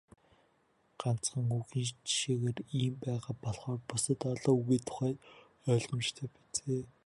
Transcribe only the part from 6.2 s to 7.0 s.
биз ээ.